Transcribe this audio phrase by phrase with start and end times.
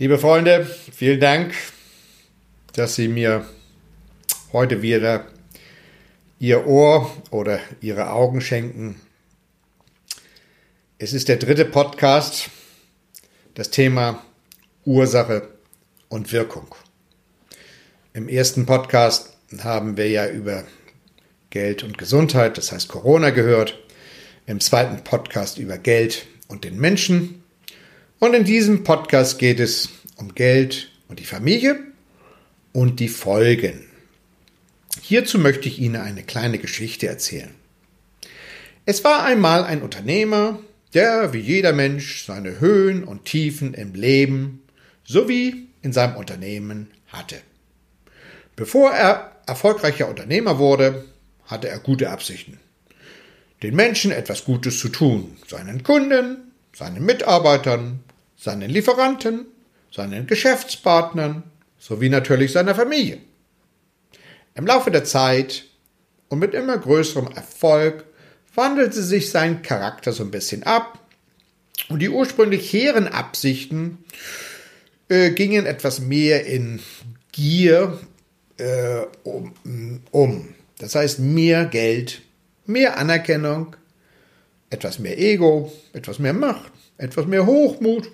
[0.00, 1.52] Liebe Freunde, vielen Dank,
[2.72, 3.44] dass Sie mir
[4.52, 5.26] heute wieder
[6.38, 9.00] Ihr Ohr oder Ihre Augen schenken.
[10.98, 12.48] Es ist der dritte Podcast,
[13.54, 14.22] das Thema
[14.84, 15.48] Ursache
[16.08, 16.72] und Wirkung.
[18.12, 20.62] Im ersten Podcast haben wir ja über
[21.50, 23.76] Geld und Gesundheit, das heißt Corona, gehört.
[24.46, 27.42] Im zweiten Podcast über Geld und den Menschen.
[28.20, 31.78] Und in diesem Podcast geht es um Geld und die Familie
[32.72, 33.86] und die Folgen.
[35.00, 37.54] Hierzu möchte ich Ihnen eine kleine Geschichte erzählen.
[38.86, 40.58] Es war einmal ein Unternehmer,
[40.94, 44.64] der wie jeder Mensch seine Höhen und Tiefen im Leben
[45.04, 47.36] sowie in seinem Unternehmen hatte.
[48.56, 51.04] Bevor er erfolgreicher Unternehmer wurde,
[51.46, 52.58] hatte er gute Absichten.
[53.62, 58.00] Den Menschen etwas Gutes zu tun, seinen Kunden, seinen Mitarbeitern,
[58.38, 59.46] seinen Lieferanten,
[59.90, 61.42] seinen Geschäftspartnern
[61.78, 63.18] sowie natürlich seiner Familie.
[64.54, 65.64] Im Laufe der Zeit
[66.28, 68.04] und mit immer größerem Erfolg
[68.54, 70.98] wandelte sich sein Charakter so ein bisschen ab
[71.88, 74.04] und die ursprünglich hehren Absichten
[75.08, 76.80] äh, gingen etwas mehr in
[77.32, 77.98] Gier
[78.56, 79.54] äh, um,
[80.10, 80.54] um.
[80.78, 82.22] Das heißt mehr Geld,
[82.66, 83.76] mehr Anerkennung,
[84.70, 88.10] etwas mehr Ego, etwas mehr Macht, etwas mehr Hochmut,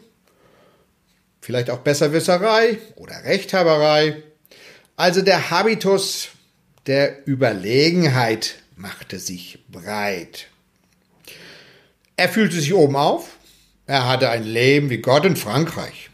[1.45, 4.23] vielleicht auch Besserwisserei oder Rechthaberei.
[4.97, 6.29] Also der Habitus
[6.87, 10.49] der Überlegenheit machte sich breit.
[12.17, 13.37] Er fühlte sich oben auf,
[13.87, 16.09] er hatte ein Leben wie Gott in Frankreich.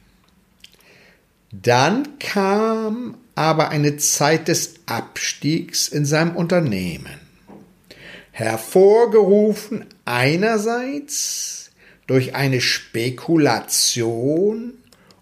[1.52, 7.20] Dann kam aber eine Zeit des Abstiegs in seinem Unternehmen,
[8.32, 11.70] hervorgerufen einerseits
[12.08, 14.79] durch eine Spekulation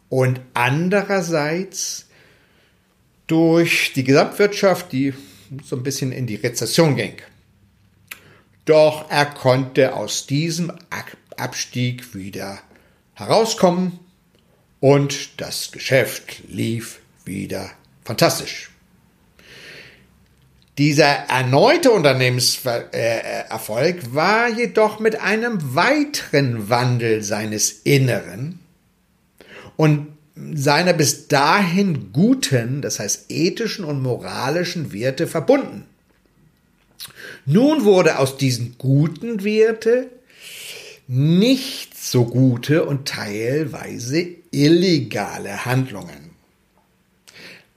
[0.08, 2.06] und andererseits
[3.26, 5.12] durch die Gesamtwirtschaft, die
[5.64, 7.16] so ein bisschen in die Rezession ging.
[8.64, 10.72] Doch er konnte aus diesem
[11.36, 12.58] Abstieg wieder
[13.14, 13.98] herauskommen
[14.80, 17.70] und das Geschäft lief wieder
[18.04, 18.70] fantastisch.
[20.78, 28.60] Dieser erneute Unternehmenserfolg war jedoch mit einem weiteren Wandel seines Inneren
[29.78, 30.08] und
[30.54, 35.84] seiner bis dahin guten, das heißt ethischen und moralischen Werte verbunden.
[37.46, 40.10] Nun wurde aus diesen guten Werte
[41.06, 46.32] nicht so gute und teilweise illegale Handlungen.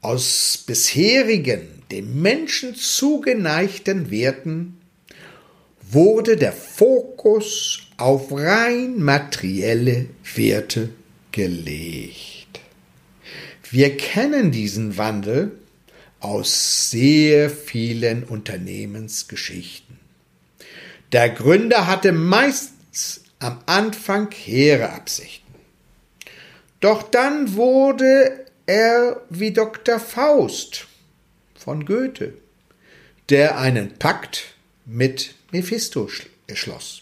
[0.02, 4.82] Aus bisherigen, dem Menschen zugeneigten Werten
[5.92, 10.90] wurde der Fokus auf rein materielle Werte
[11.32, 12.60] gelegt.
[13.70, 15.58] Wir kennen diesen Wandel
[16.20, 20.00] aus sehr vielen Unternehmensgeschichten.
[21.12, 25.54] Der Gründer hatte meistens am Anfang hehre Absichten.
[26.80, 30.00] Doch dann wurde er wie Dr.
[30.00, 30.88] Faust
[31.56, 32.34] von Goethe,
[33.30, 34.56] der einen Pakt
[34.86, 36.10] mit Mephisto
[36.52, 37.02] schloss.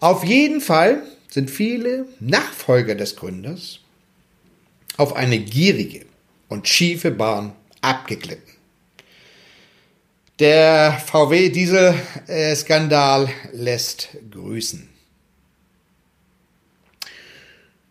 [0.00, 3.80] Auf jeden Fall sind viele Nachfolger des Gründers
[4.98, 6.04] auf eine gierige,
[6.52, 8.52] und schiefe Bahn abgeglitten.
[10.38, 14.86] Der VW-Diesel-Skandal lässt grüßen.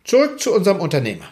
[0.03, 1.27] Zurück zu unserem Unternehmer.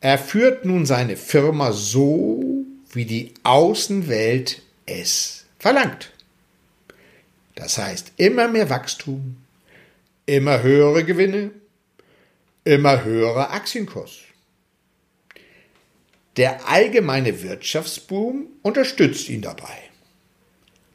[0.00, 6.10] Er führt nun seine Firma so, wie die Außenwelt es verlangt.
[7.54, 9.43] Das heißt immer mehr Wachstum,
[10.26, 11.50] immer höhere Gewinne,
[12.64, 14.18] immer höherer Aktienkurs.
[16.36, 19.78] Der allgemeine Wirtschaftsboom unterstützt ihn dabei.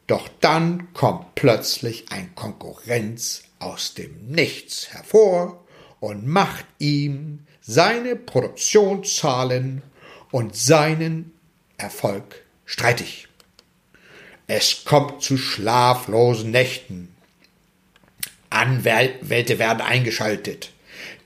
[0.07, 5.63] Doch dann kommt plötzlich ein Konkurrenz aus dem Nichts hervor
[5.99, 9.83] und macht ihm seine Produktionszahlen
[10.31, 11.33] und seinen
[11.77, 13.27] Erfolg streitig.
[14.47, 17.15] Es kommt zu schlaflosen Nächten.
[18.59, 20.71] Anwälte werden eingeschaltet.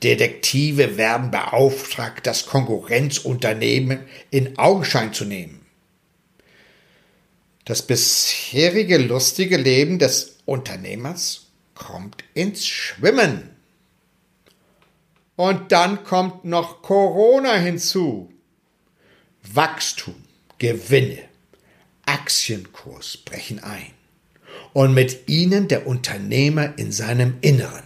[0.04, 5.66] Detektive werden beauftragt, das Konkurrenzunternehmen in Augenschein zu nehmen.
[7.66, 13.50] Das bisherige lustige Leben des Unternehmers kommt ins Schwimmen.
[15.36, 18.32] Und dann kommt noch Corona hinzu.
[19.42, 20.16] Wachstum,
[20.60, 21.24] Gewinne,
[22.06, 24.03] Aktienkurs brechen ein.
[24.74, 27.84] Und mit ihnen der Unternehmer in seinem Inneren.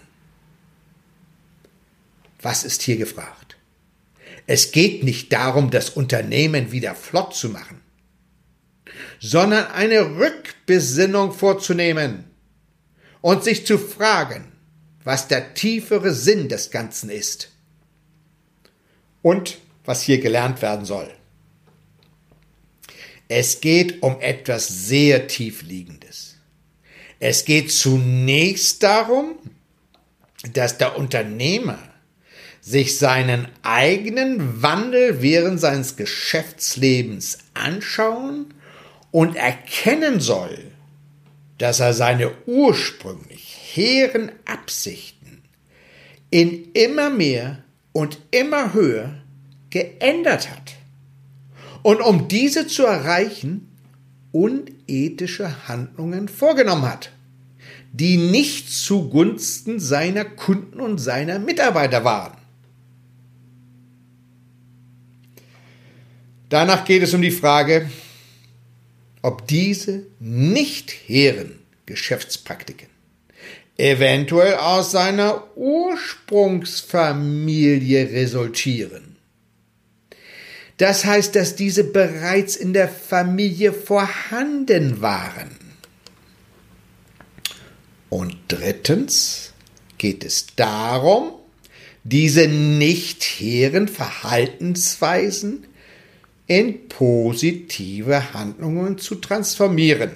[2.41, 3.57] was ist hier gefragt?
[4.45, 7.81] Es geht nicht darum, das Unternehmen wieder flott zu machen,
[9.19, 12.23] sondern eine Rückbesinnung vorzunehmen
[13.21, 14.53] und sich zu fragen,
[15.03, 17.49] was der tiefere Sinn des Ganzen ist
[19.21, 21.09] und was hier gelernt werden soll.
[23.29, 26.26] Es geht um etwas sehr tiefliegendes.
[27.19, 29.37] Es geht zunächst darum,
[30.53, 31.79] dass der Unternehmer
[32.61, 38.53] sich seinen eigenen Wandel während seines Geschäftslebens anschauen
[39.11, 40.71] und erkennen soll,
[41.57, 45.41] dass er seine ursprünglich hehren Absichten
[46.29, 49.15] in immer mehr und immer höher
[49.69, 50.73] geändert hat.
[51.83, 53.66] Und um diese zu erreichen,
[54.37, 57.11] unethische Handlungen vorgenommen hat,
[57.91, 62.37] die nicht zugunsten seiner Kunden und seiner Mitarbeiter waren.
[66.49, 67.89] Danach geht es um die Frage,
[69.21, 72.87] ob diese nicht hehren Geschäftspraktiken
[73.77, 79.16] eventuell aus seiner Ursprungsfamilie resultieren.
[80.77, 85.49] Das heißt, dass diese bereits in der Familie vorhanden waren.
[88.09, 89.53] Und drittens
[89.97, 91.33] geht es darum,
[92.03, 95.65] diese nicht hehren Verhaltensweisen
[96.45, 100.11] in positive Handlungen zu transformieren.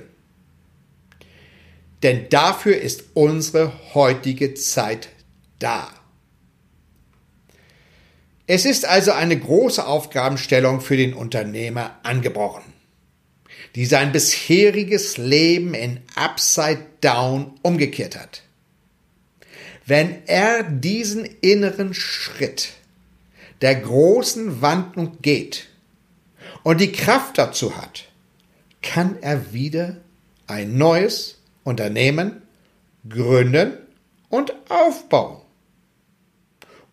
[2.04, 5.10] Denn dafür ist unsere heutige Zeit
[5.60, 6.00] da.
[8.53, 12.74] Es ist also eine große Aufgabenstellung für den Unternehmer angebrochen,
[13.75, 18.42] die sein bisheriges Leben in Upside Down umgekehrt hat.
[19.86, 22.74] Wenn er diesen inneren Schritt
[23.62, 25.69] der großen Wandlung geht,
[26.63, 28.09] und die Kraft dazu hat,
[28.81, 29.95] kann er wieder
[30.48, 32.42] ein neues Unternehmen
[33.07, 33.77] gründen
[34.27, 35.42] und aufbauen.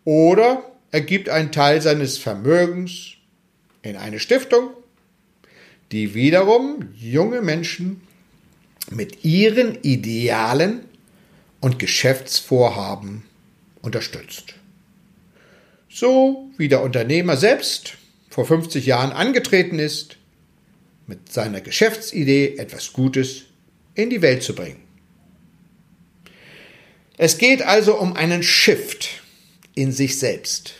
[0.04, 3.14] Oder er gibt einen Teil seines Vermögens
[3.82, 4.70] in eine Stiftung,
[5.92, 8.00] die wiederum junge Menschen
[8.90, 10.84] mit ihren Idealen
[11.60, 13.24] und Geschäftsvorhaben
[13.82, 14.54] unterstützt.
[15.90, 17.94] So wie der Unternehmer selbst
[18.30, 20.16] vor 50 Jahren angetreten ist,
[21.06, 23.44] mit seiner Geschäftsidee etwas Gutes
[23.94, 24.82] in die Welt zu bringen.
[27.16, 29.22] Es geht also um einen Shift
[29.74, 30.77] in sich selbst.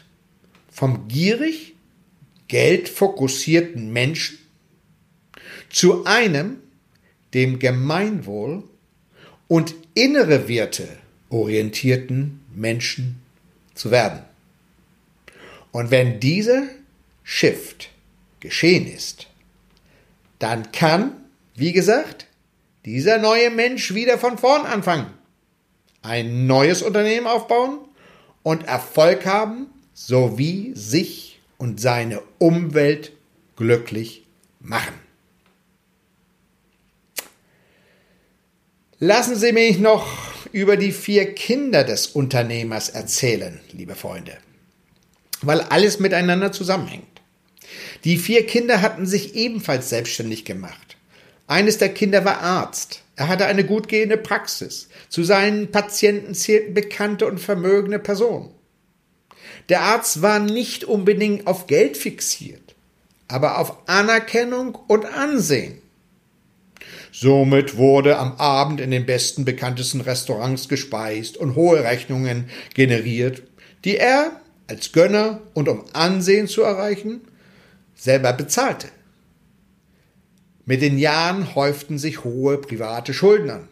[0.78, 1.74] Vom gierig,
[2.46, 4.38] geldfokussierten Menschen
[5.70, 6.58] zu einem,
[7.34, 8.62] dem Gemeinwohl
[9.48, 10.86] und innere Werte
[11.30, 13.20] orientierten Menschen
[13.74, 14.22] zu werden.
[15.72, 16.68] Und wenn dieser
[17.24, 17.90] Shift
[18.38, 19.26] geschehen ist,
[20.38, 21.10] dann kann,
[21.56, 22.28] wie gesagt,
[22.84, 25.12] dieser neue Mensch wieder von vorn anfangen,
[26.02, 27.80] ein neues Unternehmen aufbauen
[28.44, 29.66] und Erfolg haben,
[30.06, 33.12] sowie sich und seine Umwelt
[33.56, 34.24] glücklich
[34.60, 34.94] machen.
[39.00, 40.06] Lassen Sie mich noch
[40.52, 44.38] über die vier Kinder des Unternehmers erzählen, liebe Freunde,
[45.42, 47.04] weil alles miteinander zusammenhängt.
[48.04, 50.96] Die vier Kinder hatten sich ebenfalls selbstständig gemacht.
[51.48, 53.02] Eines der Kinder war Arzt.
[53.16, 54.88] Er hatte eine gut gehende Praxis.
[55.08, 58.57] Zu seinen Patienten zählten bekannte und vermögende Personen.
[59.68, 62.74] Der Arzt war nicht unbedingt auf Geld fixiert,
[63.28, 65.82] aber auf Anerkennung und Ansehen.
[67.12, 73.42] Somit wurde am Abend in den besten bekanntesten Restaurants gespeist und hohe Rechnungen generiert,
[73.84, 74.32] die er
[74.68, 77.22] als Gönner und um Ansehen zu erreichen
[77.98, 78.88] selber bezahlte.
[80.64, 83.68] Mit den Jahren häuften sich hohe private Schulden an,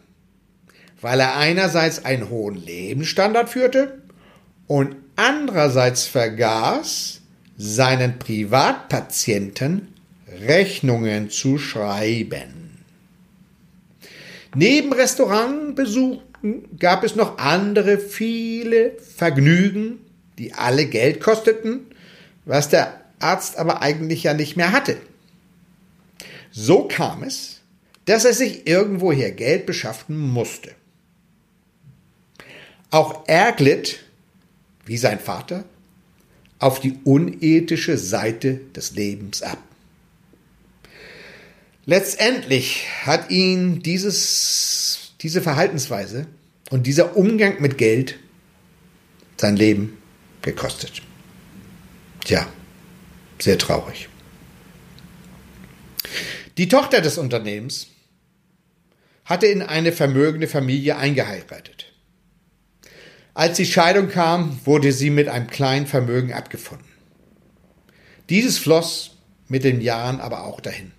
[0.99, 4.01] weil er einerseits einen hohen Lebensstandard führte
[4.67, 7.21] und andererseits vergaß,
[7.57, 9.93] seinen Privatpatienten
[10.41, 12.83] Rechnungen zu schreiben.
[14.55, 16.19] Neben Restaurantbesuchen
[16.79, 19.99] gab es noch andere viele Vergnügen,
[20.37, 21.87] die alle Geld kosteten,
[22.45, 24.97] was der Arzt aber eigentlich ja nicht mehr hatte.
[26.51, 27.61] So kam es,
[28.05, 30.71] dass er sich irgendwoher Geld beschaffen musste.
[32.89, 33.99] Auch er glitt,
[34.87, 35.65] wie sein Vater,
[36.59, 39.59] auf die unethische Seite des Lebens ab.
[41.85, 46.27] Letztendlich hat ihn dieses, diese Verhaltensweise
[46.69, 48.15] und dieser Umgang mit Geld
[49.37, 49.97] sein Leben
[50.41, 51.01] gekostet.
[52.25, 52.47] Tja,
[53.39, 54.09] sehr traurig.
[56.57, 57.87] Die Tochter des Unternehmens
[59.25, 61.86] hatte in eine vermögende Familie eingeheiratet.
[63.37, 66.87] Als die Scheidung kam, wurde sie mit einem kleinen Vermögen abgefunden.
[68.31, 69.15] Dieses floss
[69.47, 70.91] mit den Jahren aber auch dahin.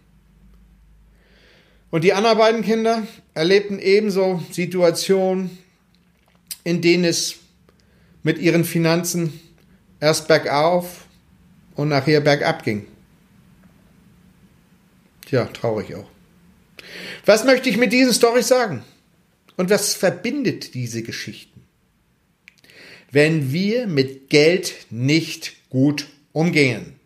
[1.90, 3.04] Und die anderen beiden Kinder
[3.34, 5.58] erlebten ebenso Situationen,
[6.62, 7.34] in denen es
[8.22, 9.40] mit ihren Finanzen
[9.98, 11.06] erst bergauf
[11.74, 12.86] und nachher bergab ging.
[15.26, 16.08] Tja, traurig auch.
[17.26, 18.84] Was möchte ich mit diesen Storys sagen?
[19.56, 21.58] Und was verbindet diese Geschichten?
[23.10, 27.00] Wenn wir mit Geld nicht gut umgehen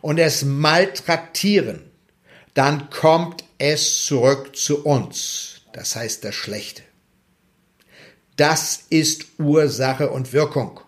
[0.00, 1.82] und es maltraktieren,
[2.54, 5.60] dann kommt es zurück zu uns.
[5.72, 6.82] Das heißt das Schlechte.
[8.36, 10.80] Das ist Ursache und Wirkung,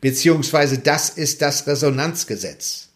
[0.00, 2.88] beziehungsweise das ist das Resonanzgesetz.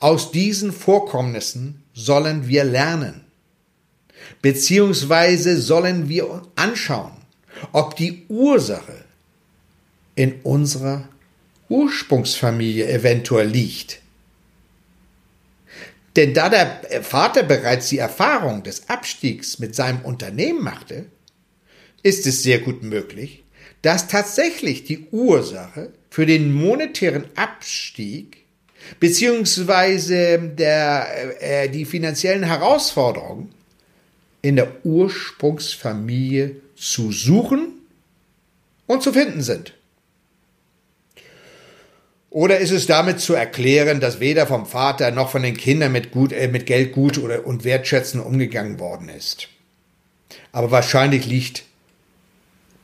[0.00, 3.24] Aus diesen Vorkommnissen sollen wir lernen,
[4.42, 7.12] beziehungsweise sollen wir anschauen,
[7.72, 9.03] ob die Ursache
[10.14, 11.08] in unserer
[11.68, 14.00] Ursprungsfamilie eventuell liegt.
[16.16, 21.06] Denn da der Vater bereits die Erfahrung des Abstiegs mit seinem Unternehmen machte,
[22.02, 23.42] ist es sehr gut möglich,
[23.82, 28.44] dass tatsächlich die Ursache für den monetären Abstieg
[29.00, 33.50] beziehungsweise der, äh, die finanziellen Herausforderungen
[34.42, 37.72] in der Ursprungsfamilie zu suchen
[38.86, 39.74] und zu finden sind.
[42.34, 46.10] Oder ist es damit zu erklären, dass weder vom Vater noch von den Kindern mit,
[46.10, 49.46] gut, äh, mit Geld gut oder, und wertschätzend umgegangen worden ist?
[50.50, 51.62] Aber wahrscheinlich liegt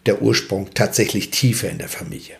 [0.07, 2.37] der Ursprung tatsächlich tiefer in der Familie.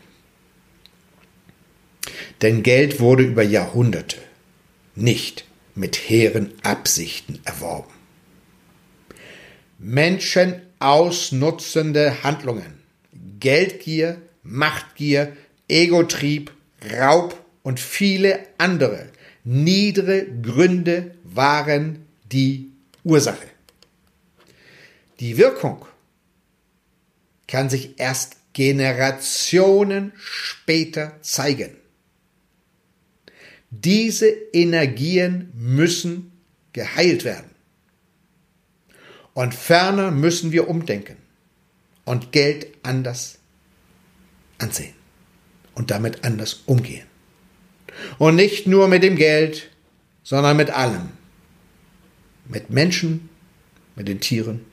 [2.43, 4.19] Denn Geld wurde über Jahrhunderte
[4.95, 7.93] nicht mit hehren Absichten erworben.
[9.81, 12.85] Menschen ausnutzende Handlungen,
[13.41, 15.37] Geldgier, Machtgier,
[15.67, 16.53] Egotrieb,
[16.85, 19.11] Raub und viele andere
[19.45, 22.73] niedere Gründe waren die
[23.05, 23.47] Ursache.
[25.19, 25.85] Die Wirkung
[27.47, 31.77] kann sich erst Generationen später zeigen.
[33.71, 36.33] Diese Energien müssen
[36.73, 37.51] geheilt werden.
[39.35, 41.17] Und ferner müssen wir umdenken
[42.05, 43.39] und Geld anders
[44.59, 45.00] ansehen
[45.81, 47.07] und damit anders umgehen.
[48.19, 49.69] Und nicht nur mit dem Geld,
[50.23, 51.09] sondern mit allem.
[52.47, 53.29] Mit Menschen,
[53.97, 54.65] mit den Tieren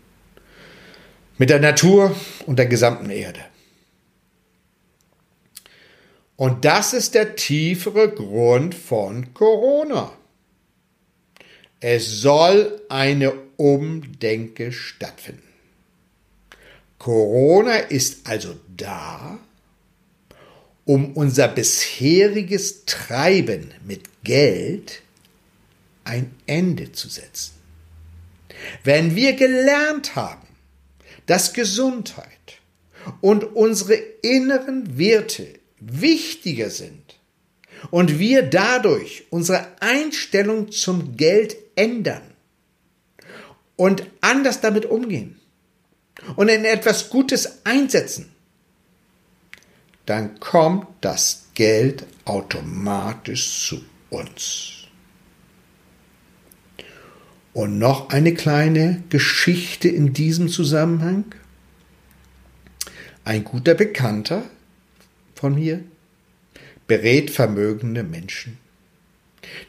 [1.38, 3.42] mit der Natur und der gesamten Erde.
[6.36, 10.12] Und das ist der tiefere Grund von Corona.
[11.80, 15.42] Es soll eine Umdenke stattfinden.
[17.00, 19.40] Corona ist also da,
[20.88, 25.02] um unser bisheriges Treiben mit Geld
[26.06, 27.52] ein Ende zu setzen.
[28.86, 30.48] Wenn wir gelernt haben,
[31.26, 32.32] dass Gesundheit
[33.20, 37.20] und unsere inneren Werte wichtiger sind
[37.92, 42.34] und wir dadurch unsere Einstellung zum Geld ändern
[43.76, 45.38] und anders damit umgehen
[46.38, 48.32] und in etwas Gutes einsetzen,
[50.08, 54.86] dann kommt das Geld automatisch zu uns.
[57.54, 61.26] Und noch eine kleine Geschichte in diesem Zusammenhang.
[63.26, 64.44] Ein guter Bekannter
[65.36, 65.84] von mir
[66.88, 68.58] berät vermögende Menschen,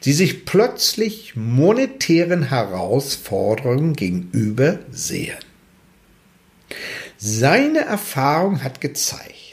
[0.05, 5.39] die sich plötzlich monetären Herausforderungen gegenüber sehen.
[7.17, 9.48] Seine Erfahrung hat gezeigt,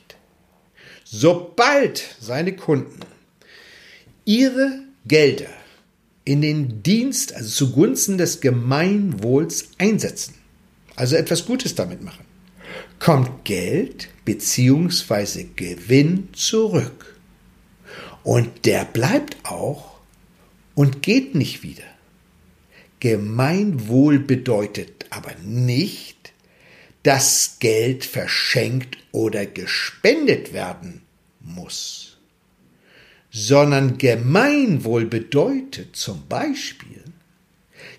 [1.19, 2.99] sobald seine Kunden
[4.25, 5.49] ihre Gelder
[6.25, 10.35] in den Dienst, also zugunsten des Gemeinwohls einsetzen,
[10.95, 12.25] also etwas Gutes damit machen,
[12.99, 15.45] kommt Geld bzw.
[15.55, 17.15] Gewinn zurück.
[18.23, 19.99] Und der bleibt auch
[20.73, 21.83] und geht nicht wieder.
[22.99, 26.33] Gemeinwohl bedeutet aber nicht,
[27.03, 31.04] dass Geld verschenkt oder gespendet werden
[31.45, 32.15] muss
[33.37, 37.03] sondern Gemeinwohl bedeutet zum Beispiel,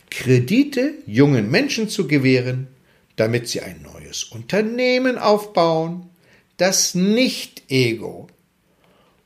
[0.09, 2.69] Kredite jungen Menschen zu gewähren,
[3.17, 6.09] damit sie ein neues Unternehmen aufbauen,
[6.57, 8.29] das nicht Ego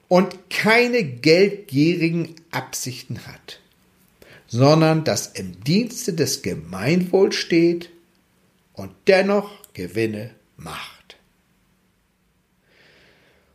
[0.09, 3.61] und keine geldgierigen Absichten hat,
[4.49, 7.91] sondern das im Dienste des Gemeinwohls steht
[8.73, 11.00] und dennoch Gewinne macht.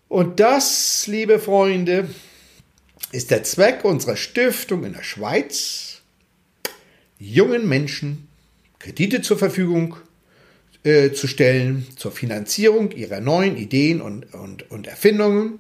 [0.08, 2.08] Und das, liebe Freunde,
[3.12, 6.02] ist der Zweck unserer Stiftung in der Schweiz,
[7.18, 8.28] jungen Menschen
[8.80, 9.96] Kredite zur Verfügung
[10.84, 15.60] äh, zu stellen zur Finanzierung ihrer neuen Ideen und, und, und Erfindungen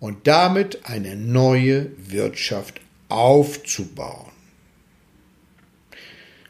[0.00, 4.32] und damit eine neue Wirtschaft aufzubauen.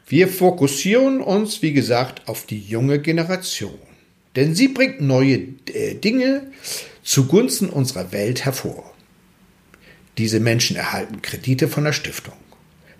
[0.07, 3.77] Wir fokussieren uns, wie gesagt, auf die junge Generation,
[4.35, 6.51] denn sie bringt neue äh, Dinge
[7.09, 8.93] zugunsten unserer Welt hervor.
[10.19, 12.35] Diese Menschen erhalten Kredite von der Stiftung.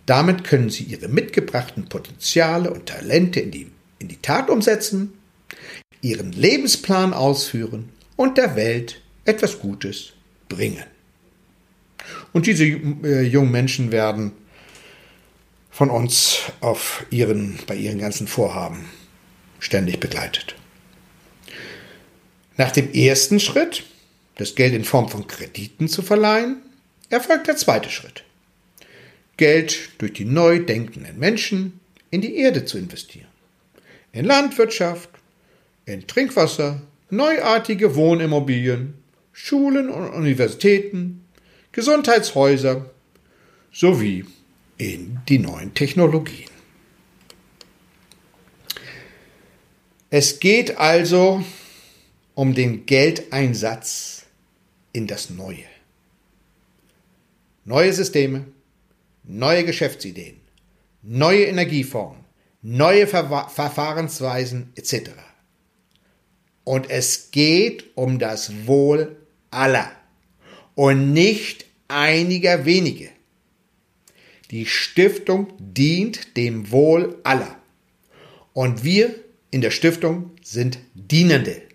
[0.08, 5.14] Damit können sie ihre mitgebrachten Potenziale und Talente in die, in die Tat umsetzen,
[6.02, 10.14] ihren Lebensplan ausführen und der Welt etwas Gutes
[10.48, 10.86] bringen.
[12.34, 14.32] Und diese äh, jungen Menschen werden
[15.70, 18.86] von uns auf ihren, bei ihren ganzen Vorhaben
[19.60, 20.56] ständig begleitet.
[22.58, 23.84] Nach dem ersten Schritt,
[24.40, 26.62] das Geld in Form von Krediten zu verleihen,
[27.10, 28.24] erfolgt der zweite Schritt.
[29.36, 33.28] Geld durch die neu denkenden Menschen in die Erde zu investieren.
[34.14, 35.10] In Landwirtschaft,
[35.86, 38.94] in Trinkwasser, neuartige Wohnimmobilien,
[39.34, 41.26] Schulen und Universitäten,
[41.74, 42.90] Gesundheitshäuser
[43.74, 44.24] sowie
[44.78, 46.50] in die neuen Technologien.
[50.10, 51.44] Es geht also
[52.36, 54.19] um den Geldeinsatz
[54.94, 55.66] in das Neue.
[57.66, 58.46] Neue Systeme,
[59.24, 60.40] neue Geschäftsideen,
[61.02, 62.24] neue Energieformen,
[62.62, 65.12] neue Ver Verfahrensweisen etc.
[66.64, 69.18] Und es geht um das Wohl
[69.52, 69.92] aller
[70.76, 73.10] und nicht einiger wenige.
[74.52, 77.58] Die Stiftung dient dem Wohl aller.
[78.54, 79.14] Und wir
[79.52, 81.69] in der Stiftung sind Dienende.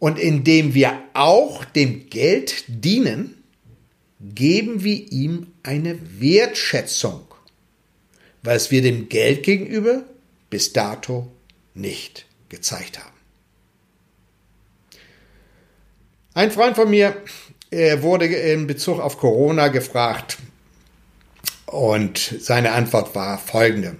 [0.00, 3.44] Und indem wir auch dem Geld dienen,
[4.18, 7.22] geben wir ihm eine Wertschätzung,
[8.42, 10.02] was wir dem Geld gegenüber
[10.48, 11.30] bis dato
[11.74, 13.16] nicht gezeigt haben.
[16.34, 17.14] Ein Freund von mir
[17.70, 20.38] wurde in Bezug auf Corona gefragt
[21.66, 23.96] und seine Antwort war folgende.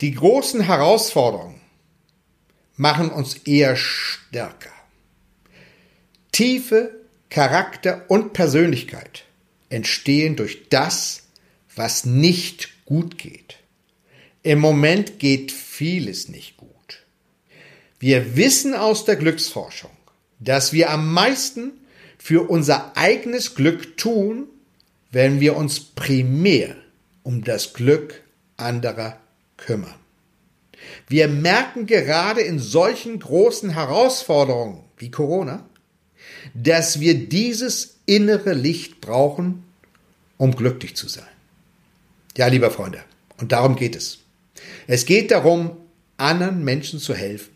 [0.00, 1.57] Die großen Herausforderungen
[2.78, 4.72] machen uns eher stärker.
[6.32, 9.24] Tiefe Charakter und Persönlichkeit
[9.68, 11.24] entstehen durch das,
[11.76, 13.58] was nicht gut geht.
[14.42, 17.04] Im Moment geht vieles nicht gut.
[17.98, 19.90] Wir wissen aus der Glücksforschung,
[20.38, 21.72] dass wir am meisten
[22.16, 24.46] für unser eigenes Glück tun,
[25.10, 26.76] wenn wir uns primär
[27.24, 28.22] um das Glück
[28.56, 29.20] anderer
[29.56, 29.94] kümmern.
[31.08, 35.68] Wir merken gerade in solchen großen Herausforderungen wie Corona,
[36.54, 39.64] dass wir dieses innere Licht brauchen,
[40.36, 41.24] um glücklich zu sein.
[42.36, 43.02] Ja, lieber Freunde,
[43.38, 44.18] und darum geht es.
[44.86, 45.76] Es geht darum,
[46.16, 47.50] anderen Menschen zu helfen,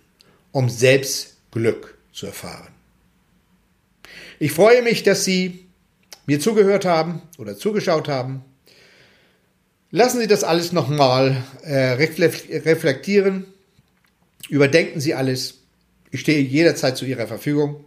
[0.51, 2.69] um selbst Glück zu erfahren.
[4.39, 5.67] Ich freue mich, dass Sie
[6.27, 8.43] mir zugehört haben oder zugeschaut haben.
[9.95, 13.45] Lassen Sie das alles nochmal äh, reflektieren.
[14.49, 15.59] Überdenken Sie alles.
[16.11, 17.85] Ich stehe jederzeit zu Ihrer Verfügung.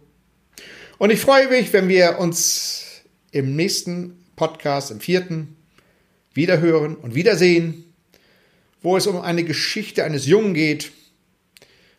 [0.98, 5.56] Und ich freue mich, wenn wir uns im nächsten Podcast, im vierten,
[6.32, 7.92] wiederhören und wiedersehen,
[8.82, 10.92] wo es um eine Geschichte eines Jungen geht,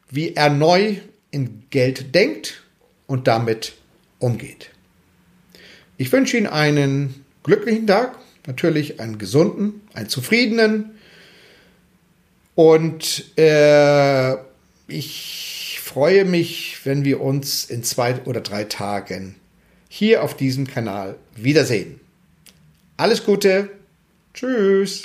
[0.10, 0.96] wie er neu
[1.32, 2.63] in Geld denkt
[3.08, 3.74] und damit
[4.20, 4.70] umgeht.
[5.98, 8.17] Ich wünsche Ihnen einen glücklichen Tag,
[8.48, 10.98] natürlich einen gesunden, einen zufriedenen
[12.56, 14.34] und äh,
[14.88, 19.36] ich freue mich, wenn wir uns in zwei oder drei Tagen
[19.90, 22.00] hier auf diesem Kanal wiedersehen.
[22.98, 23.70] Alles Gute,
[24.34, 25.04] tschüss.